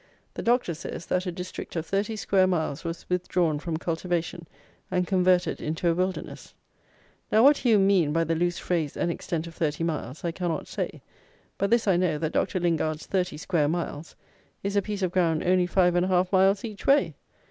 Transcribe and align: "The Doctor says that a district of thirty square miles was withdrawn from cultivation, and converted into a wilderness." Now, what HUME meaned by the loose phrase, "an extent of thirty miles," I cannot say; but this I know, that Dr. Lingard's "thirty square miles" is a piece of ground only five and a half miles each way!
"The 0.33 0.41
Doctor 0.41 0.73
says 0.73 1.05
that 1.05 1.27
a 1.27 1.31
district 1.31 1.75
of 1.75 1.85
thirty 1.85 2.15
square 2.15 2.47
miles 2.47 2.83
was 2.83 3.07
withdrawn 3.07 3.59
from 3.59 3.77
cultivation, 3.77 4.47
and 4.89 5.05
converted 5.05 5.61
into 5.61 5.89
a 5.91 5.93
wilderness." 5.93 6.55
Now, 7.31 7.43
what 7.43 7.57
HUME 7.59 7.85
meaned 7.85 8.11
by 8.15 8.23
the 8.23 8.33
loose 8.33 8.57
phrase, 8.57 8.97
"an 8.97 9.11
extent 9.11 9.45
of 9.45 9.53
thirty 9.53 9.83
miles," 9.83 10.25
I 10.25 10.31
cannot 10.31 10.67
say; 10.67 11.03
but 11.59 11.69
this 11.69 11.87
I 11.87 11.97
know, 11.97 12.17
that 12.17 12.33
Dr. 12.33 12.59
Lingard's 12.59 13.05
"thirty 13.05 13.37
square 13.37 13.67
miles" 13.67 14.15
is 14.63 14.75
a 14.75 14.81
piece 14.81 15.03
of 15.03 15.11
ground 15.11 15.43
only 15.43 15.67
five 15.67 15.93
and 15.93 16.05
a 16.05 16.09
half 16.09 16.31
miles 16.31 16.65
each 16.65 16.87
way! 16.87 17.13